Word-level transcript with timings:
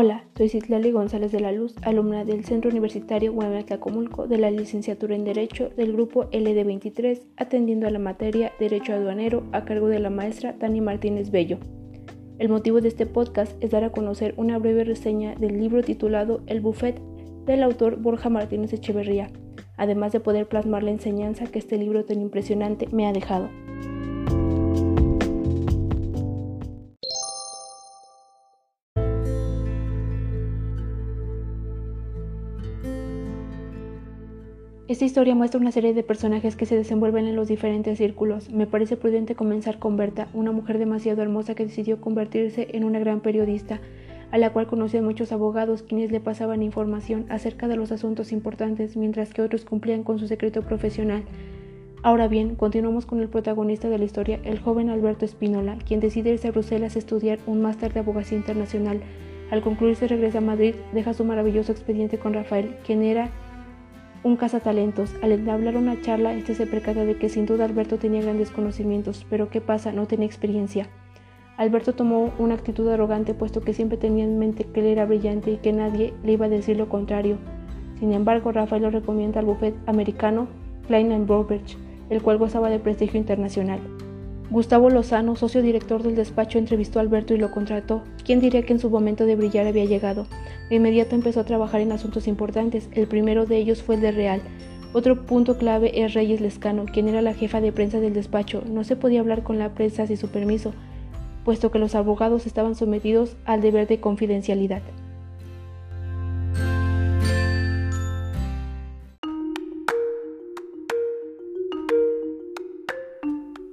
Hola, 0.00 0.22
soy 0.36 0.48
Citlali 0.48 0.92
González 0.92 1.32
de 1.32 1.40
la 1.40 1.50
Luz, 1.50 1.74
alumna 1.82 2.24
del 2.24 2.44
Centro 2.44 2.70
Universitario 2.70 3.32
Huehuetlacomulco 3.32 4.28
de 4.28 4.38
la 4.38 4.48
licenciatura 4.48 5.16
en 5.16 5.24
Derecho 5.24 5.70
del 5.70 5.92
grupo 5.92 6.30
LD23, 6.30 7.20
atendiendo 7.36 7.88
a 7.88 7.90
la 7.90 7.98
materia 7.98 8.52
Derecho 8.60 8.92
Aduanero 8.92 9.42
a 9.50 9.64
cargo 9.64 9.88
de 9.88 9.98
la 9.98 10.08
maestra 10.08 10.56
Tani 10.56 10.80
Martínez 10.80 11.32
Bello. 11.32 11.58
El 12.38 12.48
motivo 12.48 12.80
de 12.80 12.86
este 12.86 13.06
podcast 13.06 13.60
es 13.60 13.72
dar 13.72 13.82
a 13.82 13.90
conocer 13.90 14.34
una 14.36 14.56
breve 14.60 14.84
reseña 14.84 15.34
del 15.34 15.58
libro 15.58 15.82
titulado 15.82 16.42
El 16.46 16.60
Buffet 16.60 17.02
del 17.44 17.64
autor 17.64 17.96
Borja 17.96 18.28
Martínez 18.28 18.72
Echeverría, 18.72 19.32
además 19.76 20.12
de 20.12 20.20
poder 20.20 20.46
plasmar 20.46 20.84
la 20.84 20.92
enseñanza 20.92 21.46
que 21.46 21.58
este 21.58 21.76
libro 21.76 22.04
tan 22.04 22.20
impresionante 22.20 22.86
me 22.92 23.08
ha 23.08 23.12
dejado. 23.12 23.48
Esta 34.88 35.04
historia 35.04 35.34
muestra 35.34 35.60
una 35.60 35.70
serie 35.70 35.92
de 35.92 36.02
personajes 36.02 36.56
que 36.56 36.64
se 36.64 36.74
desenvuelven 36.74 37.26
en 37.26 37.36
los 37.36 37.46
diferentes 37.46 37.98
círculos. 37.98 38.48
Me 38.48 38.66
parece 38.66 38.96
prudente 38.96 39.34
comenzar 39.34 39.78
con 39.78 39.98
Berta, 39.98 40.28
una 40.32 40.50
mujer 40.50 40.78
demasiado 40.78 41.20
hermosa 41.20 41.54
que 41.54 41.66
decidió 41.66 42.00
convertirse 42.00 42.68
en 42.72 42.84
una 42.84 42.98
gran 42.98 43.20
periodista, 43.20 43.82
a 44.30 44.38
la 44.38 44.50
cual 44.50 44.66
conocía 44.66 45.02
muchos 45.02 45.30
abogados 45.30 45.82
quienes 45.82 46.10
le 46.10 46.20
pasaban 46.20 46.62
información 46.62 47.26
acerca 47.28 47.68
de 47.68 47.76
los 47.76 47.92
asuntos 47.92 48.32
importantes, 48.32 48.96
mientras 48.96 49.34
que 49.34 49.42
otros 49.42 49.66
cumplían 49.66 50.04
con 50.04 50.18
su 50.18 50.26
secreto 50.26 50.62
profesional. 50.62 51.22
Ahora 52.02 52.26
bien, 52.26 52.54
continuamos 52.54 53.04
con 53.04 53.20
el 53.20 53.28
protagonista 53.28 53.90
de 53.90 53.98
la 53.98 54.06
historia, 54.06 54.40
el 54.44 54.58
joven 54.58 54.88
Alberto 54.88 55.26
Espínola, 55.26 55.76
quien 55.86 56.00
decide 56.00 56.32
irse 56.32 56.48
a 56.48 56.52
Bruselas 56.52 56.96
a 56.96 56.98
estudiar 56.98 57.40
un 57.46 57.60
máster 57.60 57.92
de 57.92 58.00
abogacía 58.00 58.38
internacional. 58.38 59.02
Al 59.50 59.60
concluirse 59.60 60.08
regresa 60.08 60.38
a 60.38 60.40
Madrid, 60.40 60.76
deja 60.94 61.12
su 61.12 61.26
maravilloso 61.26 61.72
expediente 61.72 62.16
con 62.16 62.32
Rafael, 62.32 62.74
quien 62.86 63.02
era 63.02 63.30
un 64.22 64.36
cazatalentos. 64.36 65.14
Al 65.22 65.32
entablar 65.32 65.76
una 65.76 66.00
charla, 66.00 66.34
este 66.34 66.54
se 66.54 66.66
percata 66.66 67.04
de 67.04 67.16
que 67.16 67.28
sin 67.28 67.46
duda 67.46 67.64
Alberto 67.64 67.98
tenía 67.98 68.22
grandes 68.22 68.50
conocimientos, 68.50 69.26
pero 69.30 69.48
¿qué 69.50 69.60
pasa? 69.60 69.92
No 69.92 70.06
tenía 70.06 70.26
experiencia. 70.26 70.88
Alberto 71.56 71.92
tomó 71.92 72.32
una 72.38 72.54
actitud 72.54 72.88
arrogante 72.88 73.34
puesto 73.34 73.60
que 73.60 73.74
siempre 73.74 73.98
tenía 73.98 74.24
en 74.24 74.38
mente 74.38 74.64
que 74.64 74.80
él 74.80 74.86
era 74.86 75.06
brillante 75.06 75.50
y 75.50 75.56
que 75.56 75.72
nadie 75.72 76.14
le 76.22 76.32
iba 76.32 76.46
a 76.46 76.48
decir 76.48 76.76
lo 76.76 76.88
contrario. 76.88 77.36
Sin 77.98 78.12
embargo, 78.12 78.52
Rafael 78.52 78.82
lo 78.82 78.90
recomienda 78.90 79.40
al 79.40 79.46
buffet 79.46 79.74
americano 79.86 80.46
Klein 80.86 81.26
Broberg, 81.26 81.64
el 82.10 82.22
cual 82.22 82.38
gozaba 82.38 82.70
de 82.70 82.78
prestigio 82.78 83.18
internacional. 83.18 83.80
Gustavo 84.50 84.88
Lozano, 84.88 85.36
socio 85.36 85.60
director 85.60 86.02
del 86.02 86.16
despacho, 86.16 86.58
entrevistó 86.58 86.98
a 86.98 87.02
Alberto 87.02 87.34
y 87.34 87.38
lo 87.38 87.50
contrató. 87.50 88.02
¿Quién 88.24 88.40
diría 88.40 88.62
que 88.62 88.72
en 88.72 88.78
su 88.78 88.88
momento 88.88 89.26
de 89.26 89.36
brillar 89.36 89.66
había 89.66 89.84
llegado? 89.84 90.26
De 90.70 90.76
inmediato 90.76 91.14
empezó 91.14 91.40
a 91.40 91.44
trabajar 91.44 91.82
en 91.82 91.92
asuntos 91.92 92.26
importantes. 92.26 92.88
El 92.92 93.06
primero 93.08 93.44
de 93.44 93.58
ellos 93.58 93.82
fue 93.82 93.96
el 93.96 94.00
de 94.00 94.10
Real. 94.10 94.40
Otro 94.94 95.26
punto 95.26 95.58
clave 95.58 96.02
es 96.02 96.14
Reyes 96.14 96.40
Lescano, 96.40 96.86
quien 96.86 97.08
era 97.08 97.20
la 97.20 97.34
jefa 97.34 97.60
de 97.60 97.72
prensa 97.72 98.00
del 98.00 98.14
despacho. 98.14 98.62
No 98.66 98.84
se 98.84 98.96
podía 98.96 99.20
hablar 99.20 99.42
con 99.42 99.58
la 99.58 99.74
prensa 99.74 100.06
sin 100.06 100.16
su 100.16 100.28
permiso, 100.28 100.72
puesto 101.44 101.70
que 101.70 101.78
los 101.78 101.94
abogados 101.94 102.46
estaban 102.46 102.74
sometidos 102.74 103.36
al 103.44 103.60
deber 103.60 103.86
de 103.86 104.00
confidencialidad. 104.00 104.80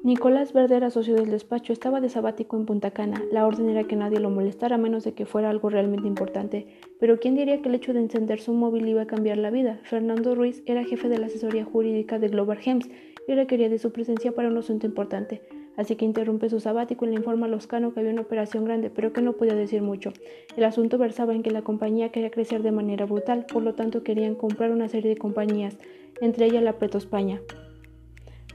Nicolás 0.05 0.53
Verde 0.53 0.91
socio 0.91 1.15
del 1.15 1.31
despacho, 1.31 1.73
estaba 1.73 1.99
de 1.99 2.09
sabático 2.09 2.55
en 2.57 2.67
Punta 2.67 2.91
Cana. 2.91 3.23
La 3.31 3.47
orden 3.47 3.69
era 3.69 3.85
que 3.85 3.95
nadie 3.95 4.19
lo 4.19 4.29
molestara 4.29 4.75
a 4.75 4.77
menos 4.77 5.03
de 5.03 5.15
que 5.15 5.25
fuera 5.25 5.49
algo 5.49 5.71
realmente 5.71 6.07
importante. 6.07 6.67
Pero 6.99 7.19
¿quién 7.19 7.33
diría 7.33 7.59
que 7.63 7.69
el 7.69 7.73
hecho 7.73 7.91
de 7.91 8.01
encender 8.01 8.39
su 8.39 8.53
móvil 8.53 8.87
iba 8.87 9.01
a 9.01 9.07
cambiar 9.07 9.39
la 9.39 9.49
vida? 9.49 9.79
Fernando 9.81 10.35
Ruiz 10.35 10.61
era 10.67 10.83
jefe 10.83 11.09
de 11.09 11.17
la 11.17 11.25
asesoría 11.25 11.65
jurídica 11.65 12.19
de 12.19 12.27
Global 12.27 12.59
Hems 12.63 12.87
y 13.27 13.33
requería 13.33 13.67
de 13.67 13.79
su 13.79 13.91
presencia 13.91 14.31
para 14.31 14.49
un 14.49 14.57
asunto 14.59 14.85
importante. 14.85 15.41
Así 15.75 15.95
que 15.95 16.05
interrumpe 16.05 16.51
su 16.51 16.59
sabático 16.59 17.05
y 17.05 17.09
le 17.09 17.15
informa 17.15 17.47
a 17.47 17.49
Loscano 17.49 17.91
que 17.91 18.01
había 18.01 18.11
una 18.11 18.21
operación 18.21 18.63
grande, 18.63 18.91
pero 18.91 19.11
que 19.11 19.23
no 19.23 19.33
podía 19.33 19.55
decir 19.55 19.81
mucho. 19.81 20.13
El 20.55 20.65
asunto 20.65 20.99
versaba 20.99 21.33
en 21.33 21.41
que 21.41 21.49
la 21.49 21.63
compañía 21.63 22.11
quería 22.11 22.29
crecer 22.29 22.61
de 22.61 22.71
manera 22.71 23.07
brutal, 23.07 23.47
por 23.51 23.63
lo 23.63 23.73
tanto 23.73 24.03
querían 24.03 24.35
comprar 24.35 24.69
una 24.69 24.87
serie 24.87 25.09
de 25.09 25.17
compañías, 25.17 25.79
entre 26.21 26.45
ellas 26.45 26.61
la 26.61 26.73
Preto 26.73 26.99
España. 26.99 27.41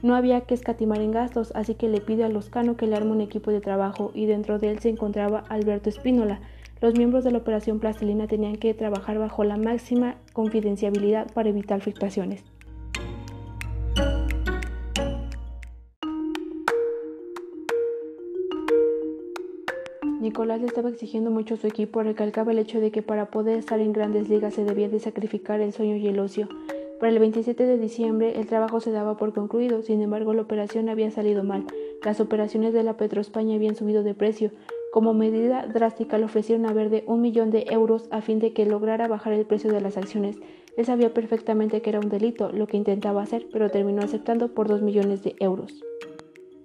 No 0.03 0.15
había 0.15 0.41
que 0.41 0.55
escatimar 0.55 0.99
en 0.99 1.11
gastos, 1.11 1.51
así 1.55 1.75
que 1.75 1.87
le 1.87 2.01
pide 2.01 2.23
a 2.23 2.29
Loscano 2.29 2.75
que 2.75 2.87
le 2.87 2.95
arme 2.95 3.11
un 3.11 3.21
equipo 3.21 3.51
de 3.51 3.61
trabajo 3.61 4.11
y 4.15 4.25
dentro 4.25 4.57
de 4.57 4.71
él 4.71 4.79
se 4.79 4.89
encontraba 4.89 5.43
Alberto 5.47 5.89
Espínola. 5.89 6.39
Los 6.81 6.95
miembros 6.95 7.23
de 7.23 7.29
la 7.29 7.37
operación 7.37 7.79
Plastilina 7.79 8.25
tenían 8.25 8.55
que 8.55 8.73
trabajar 8.73 9.19
bajo 9.19 9.43
la 9.43 9.57
máxima 9.57 10.15
confidencialidad 10.33 11.31
para 11.31 11.49
evitar 11.49 11.81
filtraciones. 11.81 12.43
Nicolás 20.19 20.61
le 20.61 20.67
estaba 20.67 20.89
exigiendo 20.89 21.29
mucho 21.29 21.55
a 21.55 21.57
su 21.57 21.67
equipo, 21.67 22.01
recalcaba 22.01 22.51
el 22.51 22.59
hecho 22.59 22.79
de 22.79 22.91
que 22.91 23.03
para 23.03 23.27
poder 23.27 23.57
estar 23.57 23.79
en 23.79 23.93
grandes 23.93 24.29
ligas 24.29 24.55
se 24.55 24.63
debía 24.63 24.89
de 24.89 24.99
sacrificar 24.99 25.61
el 25.61 25.73
sueño 25.73 25.95
y 25.95 26.07
el 26.07 26.19
ocio. 26.19 26.47
Para 27.01 27.13
el 27.13 27.17
27 27.17 27.65
de 27.65 27.79
diciembre 27.79 28.39
el 28.39 28.45
trabajo 28.45 28.79
se 28.79 28.91
daba 28.91 29.17
por 29.17 29.33
concluido, 29.33 29.81
sin 29.81 30.03
embargo 30.03 30.35
la 30.35 30.43
operación 30.43 30.87
había 30.87 31.09
salido 31.09 31.43
mal. 31.43 31.65
Las 32.05 32.19
operaciones 32.19 32.73
de 32.73 32.83
la 32.83 32.95
Petroespaña 32.95 33.55
habían 33.55 33.75
subido 33.75 34.03
de 34.03 34.13
precio. 34.13 34.51
Como 34.93 35.15
medida 35.15 35.65
drástica 35.65 36.19
le 36.19 36.25
ofrecieron 36.25 36.67
a 36.67 36.73
Verde 36.73 37.03
un 37.07 37.21
millón 37.21 37.49
de 37.49 37.65
euros 37.71 38.07
a 38.11 38.21
fin 38.21 38.37
de 38.37 38.53
que 38.53 38.67
lograra 38.67 39.07
bajar 39.07 39.33
el 39.33 39.47
precio 39.47 39.71
de 39.71 39.81
las 39.81 39.97
acciones. 39.97 40.37
Él 40.77 40.85
sabía 40.85 41.11
perfectamente 41.11 41.81
que 41.81 41.89
era 41.89 41.99
un 41.99 42.09
delito 42.09 42.51
lo 42.51 42.67
que 42.67 42.77
intentaba 42.77 43.23
hacer, 43.23 43.47
pero 43.51 43.71
terminó 43.71 44.03
aceptando 44.03 44.49
por 44.49 44.67
dos 44.67 44.83
millones 44.83 45.23
de 45.23 45.35
euros. 45.39 45.83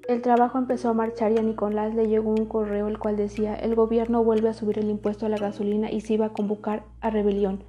El 0.06 0.20
trabajo 0.20 0.58
empezó 0.58 0.91
a 0.91 0.94
marchar 0.94 1.32
y 1.32 1.38
a 1.38 1.42
Nicolás 1.42 1.94
le 1.94 2.08
llegó 2.08 2.28
un 2.28 2.44
correo 2.44 2.88
el 2.88 2.98
cual 2.98 3.16
decía 3.16 3.54
el 3.54 3.75
gobierno 3.75 4.22
vuelve 4.22 4.50
a 4.50 4.54
subir 4.54 4.80
el 4.80 4.91
impuesto 4.91 5.25
a 5.25 5.30
la 5.30 5.38
gasolina 5.38 5.91
y 5.91 6.02
se 6.02 6.12
iba 6.12 6.26
a 6.26 6.32
convocar 6.34 6.84
a 7.00 7.08
rebelión. 7.08 7.60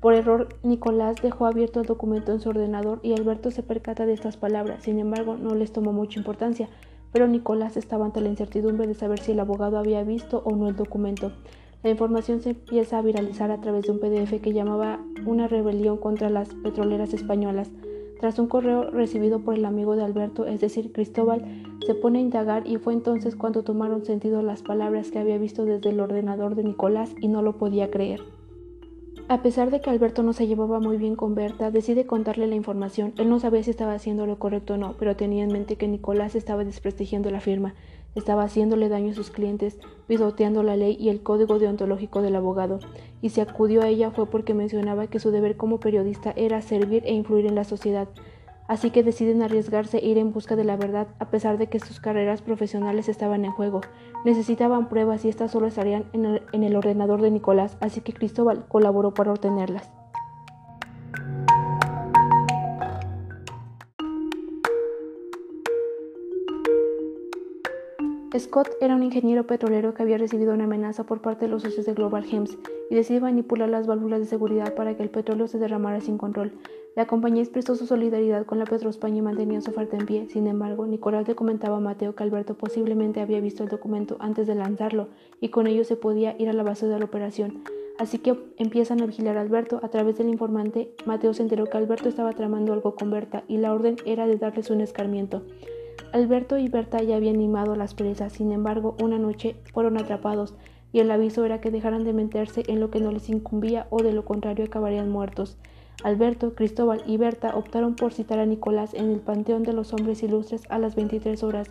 Por 0.00 0.14
error, 0.14 0.48
Nicolás 0.62 1.16
dejó 1.22 1.46
abierto 1.46 1.80
el 1.80 1.86
documento 1.86 2.32
en 2.32 2.40
su 2.40 2.50
ordenador 2.50 3.00
y 3.02 3.12
Alberto 3.12 3.50
se 3.50 3.62
percata 3.62 4.04
de 4.04 4.12
estas 4.12 4.36
palabras. 4.36 4.82
Sin 4.84 4.98
embargo, 4.98 5.36
no 5.36 5.54
les 5.54 5.72
tomó 5.72 5.92
mucha 5.92 6.18
importancia, 6.18 6.68
pero 7.12 7.26
Nicolás 7.26 7.76
estaba 7.76 8.04
ante 8.04 8.20
la 8.20 8.28
incertidumbre 8.28 8.86
de 8.86 8.94
saber 8.94 9.20
si 9.20 9.32
el 9.32 9.40
abogado 9.40 9.78
había 9.78 10.04
visto 10.04 10.42
o 10.44 10.54
no 10.54 10.68
el 10.68 10.76
documento. 10.76 11.32
La 11.82 11.90
información 11.90 12.40
se 12.40 12.50
empieza 12.50 12.98
a 12.98 13.02
viralizar 13.02 13.50
a 13.50 13.60
través 13.60 13.84
de 13.84 13.92
un 13.92 14.00
PDF 14.00 14.40
que 14.42 14.52
llamaba 14.52 15.00
Una 15.24 15.48
rebelión 15.48 15.96
contra 15.96 16.28
las 16.28 16.54
petroleras 16.54 17.14
españolas. 17.14 17.70
Tras 18.20 18.38
un 18.38 18.48
correo 18.48 18.90
recibido 18.90 19.40
por 19.40 19.54
el 19.54 19.64
amigo 19.64 19.94
de 19.94 20.04
Alberto, 20.04 20.46
es 20.46 20.60
decir, 20.60 20.92
Cristóbal, 20.92 21.44
se 21.86 21.94
pone 21.94 22.18
a 22.18 22.22
indagar 22.22 22.66
y 22.66 22.76
fue 22.76 22.92
entonces 22.92 23.36
cuando 23.36 23.62
tomaron 23.62 24.04
sentido 24.04 24.42
las 24.42 24.62
palabras 24.62 25.10
que 25.10 25.18
había 25.18 25.38
visto 25.38 25.64
desde 25.64 25.90
el 25.90 26.00
ordenador 26.00 26.54
de 26.54 26.64
Nicolás 26.64 27.14
y 27.20 27.28
no 27.28 27.40
lo 27.40 27.56
podía 27.56 27.90
creer. 27.90 28.35
A 29.28 29.42
pesar 29.42 29.72
de 29.72 29.80
que 29.80 29.90
Alberto 29.90 30.22
no 30.22 30.32
se 30.32 30.46
llevaba 30.46 30.78
muy 30.78 30.98
bien 30.98 31.16
con 31.16 31.34
Berta, 31.34 31.72
decide 31.72 32.06
contarle 32.06 32.46
la 32.46 32.54
información. 32.54 33.12
Él 33.18 33.28
no 33.28 33.40
sabía 33.40 33.64
si 33.64 33.70
estaba 33.70 33.92
haciendo 33.92 34.24
lo 34.24 34.38
correcto 34.38 34.74
o 34.74 34.76
no, 34.76 34.94
pero 35.00 35.16
tenía 35.16 35.42
en 35.42 35.50
mente 35.50 35.74
que 35.74 35.88
Nicolás 35.88 36.36
estaba 36.36 36.62
desprestigiando 36.62 37.28
la 37.32 37.40
firma, 37.40 37.74
estaba 38.14 38.44
haciéndole 38.44 38.88
daño 38.88 39.10
a 39.10 39.14
sus 39.14 39.32
clientes, 39.32 39.80
pisoteando 40.06 40.62
la 40.62 40.76
ley 40.76 40.96
y 41.00 41.08
el 41.08 41.24
código 41.24 41.58
deontológico 41.58 42.22
del 42.22 42.36
abogado, 42.36 42.78
y 43.20 43.30
si 43.30 43.40
acudió 43.40 43.82
a 43.82 43.88
ella 43.88 44.12
fue 44.12 44.26
porque 44.26 44.54
mencionaba 44.54 45.08
que 45.08 45.18
su 45.18 45.32
deber 45.32 45.56
como 45.56 45.80
periodista 45.80 46.32
era 46.36 46.62
servir 46.62 47.02
e 47.04 47.12
influir 47.12 47.46
en 47.46 47.56
la 47.56 47.64
sociedad, 47.64 48.06
así 48.68 48.90
que 48.90 49.02
deciden 49.02 49.42
arriesgarse 49.42 49.98
e 49.98 50.06
ir 50.06 50.18
en 50.18 50.32
busca 50.32 50.56
de 50.56 50.64
la 50.64 50.76
verdad 50.76 51.08
a 51.18 51.30
pesar 51.30 51.58
de 51.58 51.68
que 51.68 51.80
sus 51.80 52.00
carreras 52.00 52.42
profesionales 52.42 53.08
estaban 53.08 53.44
en 53.44 53.52
juego. 53.52 53.80
Necesitaban 54.24 54.88
pruebas 54.88 55.24
y 55.24 55.28
estas 55.28 55.50
solo 55.50 55.66
estarían 55.66 56.04
en 56.12 56.24
el, 56.24 56.42
en 56.52 56.64
el 56.64 56.76
ordenador 56.76 57.22
de 57.22 57.30
Nicolás, 57.30 57.76
así 57.80 58.00
que 58.00 58.12
Cristóbal 58.12 58.66
colaboró 58.68 59.14
para 59.14 59.32
obtenerlas. 59.32 59.90
Scott 68.38 68.68
era 68.80 68.94
un 68.94 69.02
ingeniero 69.02 69.46
petrolero 69.46 69.94
que 69.94 70.02
había 70.02 70.18
recibido 70.18 70.52
una 70.52 70.64
amenaza 70.64 71.04
por 71.04 71.22
parte 71.22 71.46
de 71.46 71.50
los 71.50 71.62
socios 71.62 71.86
de 71.86 71.94
Global 71.94 72.26
Hems 72.30 72.58
y 72.90 72.94
decidió 72.94 73.22
manipular 73.22 73.68
las 73.68 73.86
válvulas 73.86 74.20
de 74.20 74.26
seguridad 74.26 74.74
para 74.74 74.96
que 74.96 75.02
el 75.02 75.10
petróleo 75.10 75.48
se 75.48 75.58
derramara 75.58 76.00
sin 76.00 76.18
control. 76.18 76.52
La 76.96 77.06
compañía 77.06 77.42
expresó 77.42 77.74
su 77.74 77.84
solidaridad 77.84 78.46
con 78.46 78.58
la 78.58 78.64
Petroespaña 78.64 79.18
y 79.18 79.20
mantenía 79.20 79.60
su 79.60 79.70
oferta 79.70 79.98
en 79.98 80.06
pie. 80.06 80.28
Sin 80.30 80.46
embargo, 80.46 80.86
Nicolás 80.86 81.28
le 81.28 81.34
comentaba 81.34 81.76
a 81.76 81.80
Mateo 81.80 82.14
que 82.14 82.22
Alberto 82.22 82.54
posiblemente 82.54 83.20
había 83.20 83.38
visto 83.38 83.62
el 83.62 83.68
documento 83.68 84.16
antes 84.18 84.46
de 84.46 84.54
lanzarlo 84.54 85.08
y 85.38 85.50
con 85.50 85.66
ello 85.66 85.84
se 85.84 85.96
podía 85.96 86.34
ir 86.38 86.48
a 86.48 86.54
la 86.54 86.62
base 86.62 86.86
de 86.86 86.98
la 86.98 87.04
operación. 87.04 87.62
Así 87.98 88.16
que 88.16 88.34
empiezan 88.56 89.02
a 89.02 89.06
vigilar 89.06 89.36
a 89.36 89.42
Alberto. 89.42 89.78
A 89.82 89.90
través 89.90 90.16
del 90.16 90.30
informante, 90.30 90.90
Mateo 91.04 91.34
se 91.34 91.42
enteró 91.42 91.66
que 91.66 91.76
Alberto 91.76 92.08
estaba 92.08 92.32
tramando 92.32 92.72
algo 92.72 92.94
con 92.94 93.10
Berta 93.10 93.44
y 93.46 93.58
la 93.58 93.74
orden 93.74 93.96
era 94.06 94.26
de 94.26 94.38
darles 94.38 94.70
un 94.70 94.80
escarmiento. 94.80 95.42
Alberto 96.14 96.56
y 96.56 96.70
Berta 96.70 97.02
ya 97.02 97.16
habían 97.16 97.34
animado 97.36 97.74
a 97.74 97.76
las 97.76 97.92
presas, 97.92 98.32
sin 98.32 98.52
embargo, 98.52 98.96
una 99.02 99.18
noche 99.18 99.56
fueron 99.74 99.98
atrapados 99.98 100.54
y 100.94 101.00
el 101.00 101.10
aviso 101.10 101.44
era 101.44 101.60
que 101.60 101.70
dejaran 101.70 102.04
de 102.04 102.14
meterse 102.14 102.62
en 102.68 102.80
lo 102.80 102.90
que 102.90 103.00
no 103.00 103.12
les 103.12 103.28
incumbía 103.28 103.86
o 103.90 104.02
de 104.02 104.14
lo 104.14 104.24
contrario 104.24 104.64
acabarían 104.64 105.10
muertos. 105.10 105.58
Alberto, 106.04 106.54
Cristóbal 106.54 107.02
y 107.06 107.16
Berta 107.16 107.56
optaron 107.56 107.96
por 107.96 108.12
citar 108.12 108.38
a 108.38 108.46
Nicolás 108.46 108.94
en 108.94 109.10
el 109.10 109.20
Panteón 109.20 109.62
de 109.62 109.72
los 109.72 109.92
Hombres 109.92 110.22
Ilustres 110.22 110.62
a 110.68 110.78
las 110.78 110.94
23 110.94 111.42
horas. 111.42 111.70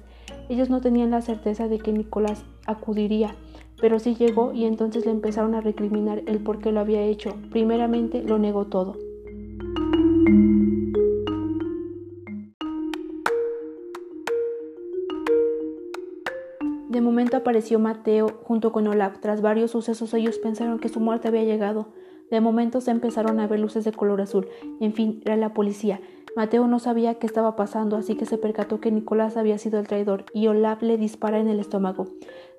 Ellos 0.49 0.69
no 0.69 0.81
tenían 0.81 1.11
la 1.11 1.21
certeza 1.21 1.67
de 1.67 1.79
que 1.79 1.91
Nicolás 1.91 2.43
acudiría, 2.65 3.35
pero 3.79 3.99
sí 3.99 4.15
llegó 4.15 4.51
y 4.53 4.65
entonces 4.65 5.05
le 5.05 5.11
empezaron 5.11 5.55
a 5.55 5.61
recriminar 5.61 6.23
el 6.25 6.39
por 6.39 6.59
qué 6.59 6.71
lo 6.71 6.79
había 6.79 7.01
hecho. 7.01 7.35
Primeramente 7.51 8.23
lo 8.23 8.39
negó 8.39 8.65
todo. 8.65 8.95
De 16.89 17.01
momento 17.01 17.35
apareció 17.35 17.77
Mateo 17.77 18.39
junto 18.43 18.71
con 18.71 18.87
Olaf. 18.87 19.19
Tras 19.19 19.41
varios 19.41 19.71
sucesos 19.71 20.13
ellos 20.13 20.39
pensaron 20.39 20.79
que 20.79 20.87
su 20.87 21.01
muerte 21.01 21.27
había 21.27 21.43
llegado. 21.43 21.87
De 22.31 22.41
momento 22.41 22.81
se 22.81 22.91
empezaron 22.91 23.39
a 23.39 23.47
ver 23.47 23.59
luces 23.59 23.85
de 23.85 23.91
color 23.91 24.21
azul. 24.21 24.47
En 24.79 24.93
fin, 24.93 25.21
era 25.25 25.35
la 25.35 25.53
policía. 25.53 26.01
Mateo 26.35 26.67
no 26.67 26.79
sabía 26.79 27.13
qué 27.15 27.27
estaba 27.27 27.55
pasando, 27.55 27.95
así 27.95 28.15
que 28.15 28.25
se 28.25 28.37
percató 28.37 28.81
que 28.81 28.91
Nicolás 28.91 29.37
había 29.37 29.57
sido 29.57 29.79
el 29.79 29.87
traidor 29.87 30.25
y 30.33 30.47
Olaf 30.47 30.81
le 30.81 30.97
dispara 30.97 31.39
en 31.39 31.47
el 31.47 31.61
estómago. 31.61 32.07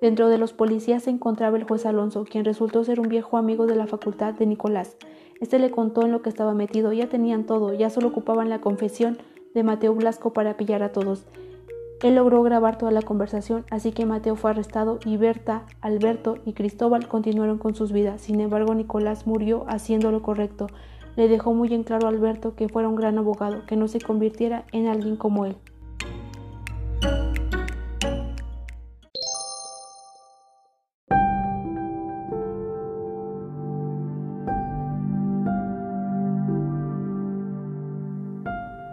Dentro 0.01 0.31
de 0.31 0.39
los 0.39 0.55
policías 0.55 1.03
se 1.03 1.11
encontraba 1.11 1.59
el 1.59 1.65
juez 1.65 1.85
Alonso, 1.85 2.25
quien 2.25 2.47
resultó 2.47 2.85
ser 2.85 3.01
un 3.01 3.09
viejo 3.09 3.37
amigo 3.37 3.67
de 3.67 3.77
la 3.77 3.87
facultad 3.87 4.33
de 4.33 4.47
Nicolás. 4.47 4.97
Este 5.41 5.59
le 5.59 5.71
contó 5.71 6.03
en 6.03 6.13
lo 6.13 6.23
que 6.23 6.31
estaba 6.31 6.55
metido, 6.55 6.95
ya 6.95 7.11
tenían 7.11 7.45
todo, 7.45 7.75
ya 7.75 7.91
solo 7.91 8.09
ocupaban 8.09 8.49
la 8.49 8.63
confesión 8.63 9.19
de 9.53 9.63
Mateo 9.63 9.95
Blasco 9.95 10.33
para 10.33 10.57
pillar 10.57 10.83
a 10.83 10.93
todos. 10.93 11.27
Él 12.03 12.15
logró 12.15 12.43
grabar 12.43 12.77
toda 12.77 12.93
la 12.93 13.03
conversación, 13.03 13.65
así 13.71 13.91
que 13.93 14.05
Mateo 14.05 14.37
fue 14.37 14.51
arrestado 14.51 14.99
y 15.05 15.17
Berta, 15.17 15.65
Alberto 15.81 16.37
y 16.45 16.53
Cristóbal 16.53 17.09
continuaron 17.09 17.59
con 17.59 17.75
sus 17.75 17.91
vidas. 17.93 18.21
Sin 18.21 18.41
embargo, 18.41 18.75
Nicolás 18.75 19.27
murió 19.27 19.65
haciendo 19.67 20.11
lo 20.11 20.21
correcto. 20.21 20.67
Le 21.17 21.29
dejó 21.29 21.55
muy 21.55 21.73
en 21.73 21.85
claro 21.85 22.07
a 22.07 22.11
Alberto 22.11 22.55
que 22.55 22.69
fuera 22.69 22.89
un 22.89 22.97
gran 22.97 23.17
abogado, 23.17 23.65
que 23.67 23.77
no 23.77 23.89
se 23.89 24.01
convirtiera 24.01 24.65
en 24.73 24.89
alguien 24.89 25.17
como 25.17 25.47
él. 25.47 25.57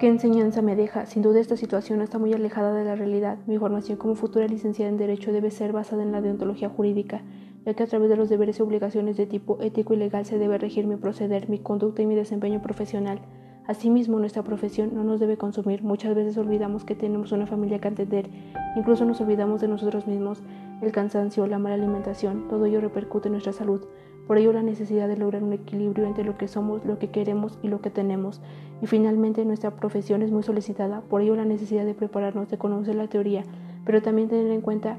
¿Qué 0.04 0.10
enseñanza 0.10 0.62
me 0.62 0.76
deja? 0.76 1.06
Sin 1.06 1.22
duda 1.22 1.40
esta 1.40 1.56
situación 1.56 2.02
está 2.02 2.20
muy 2.20 2.34
alejada 2.34 2.74
de 2.74 2.84
la 2.84 2.94
realidad. 2.94 3.38
Mi 3.48 3.58
formación 3.58 3.98
como 3.98 4.16
futura 4.16 4.46
licenciada 4.48 4.92
en 4.92 4.98
Derecho 4.98 5.32
debe 5.32 5.50
ser 5.50 5.72
basada 5.72 6.04
en 6.04 6.12
la 6.12 6.20
deontología 6.20 6.68
jurídica, 6.68 7.22
ya 7.66 7.74
que 7.74 7.84
a 7.84 7.88
través 7.88 8.10
de 8.10 8.18
los 8.18 8.28
deberes 8.28 8.60
y 8.60 8.64
obligaciones 8.64 9.16
de 9.16 9.28
tipo 9.28 9.62
ético 9.62 9.94
y 9.94 9.96
legal 9.96 10.26
se 10.26 10.38
debe 10.38 10.58
regir 10.58 10.88
mi 10.88 10.98
proceder, 10.98 11.48
mi 11.48 11.60
conducta 11.60 12.02
y 12.02 12.06
mi 12.06 12.16
desempeño 12.16 12.62
profesional. 12.62 13.22
Asimismo, 13.66 14.20
nuestra 14.20 14.44
profesión 14.44 14.94
no 14.94 15.06
nos 15.06 15.22
debe 15.22 15.38
consumir. 15.38 15.84
Muchas 15.84 16.14
veces 16.16 16.38
olvidamos 16.38 16.84
que 16.84 16.96
tenemos 16.96 17.32
una 17.32 17.48
familia 17.48 17.80
que 17.80 17.88
atender, 17.88 18.30
incluso 18.76 19.06
nos 19.06 19.22
olvidamos 19.22 19.62
de 19.62 19.70
nosotros 19.70 20.06
mismos. 20.06 20.44
El 20.84 20.92
cansancio, 20.92 21.48
la 21.48 21.60
mala 21.60 21.76
alimentación, 21.76 22.50
todo 22.50 22.66
ello 22.66 22.82
repercute 22.82 23.30
en 23.30 23.32
nuestra 23.32 23.54
salud. 23.54 23.86
Por 24.28 24.38
ello 24.38 24.52
la 24.52 24.64
necesidad 24.64 25.08
de 25.08 25.16
lograr 25.16 25.42
un 25.42 25.54
equilibrio 25.54 26.06
entre 26.06 26.26
lo 26.26 26.38
que 26.38 26.50
somos, 26.50 26.84
lo 26.84 27.00
que 27.00 27.10
queremos 27.10 27.58
y 27.64 27.70
lo 27.70 27.80
que 27.80 27.90
tenemos. 27.90 28.42
Y 28.82 28.88
finalmente 28.88 29.46
nuestra 29.46 29.78
profesión 29.78 30.22
es 30.24 30.32
muy 30.32 30.44
solicitada, 30.44 31.00
por 31.00 31.22
ello 31.22 31.38
la 31.38 31.46
necesidad 31.46 31.86
de 31.86 31.94
prepararnos, 31.94 32.50
de 32.50 32.58
conocer 32.58 32.96
la 32.96 33.08
teoría, 33.08 33.46
pero 33.86 34.02
también 34.02 34.28
tener 34.28 34.52
en 34.52 34.60
cuenta 34.60 34.98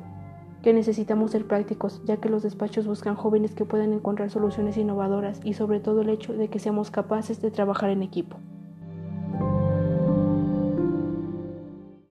que 0.62 0.72
necesitamos 0.72 1.32
ser 1.32 1.46
prácticos, 1.46 2.00
ya 2.06 2.16
que 2.16 2.30
los 2.30 2.42
despachos 2.42 2.86
buscan 2.86 3.14
jóvenes 3.14 3.54
que 3.54 3.66
puedan 3.66 3.92
encontrar 3.92 4.30
soluciones 4.30 4.78
innovadoras 4.78 5.42
y 5.44 5.52
sobre 5.52 5.80
todo 5.80 6.00
el 6.00 6.08
hecho 6.08 6.32
de 6.32 6.48
que 6.48 6.60
seamos 6.60 6.90
capaces 6.90 7.42
de 7.42 7.50
trabajar 7.50 7.90
en 7.90 8.02
equipo. 8.02 8.38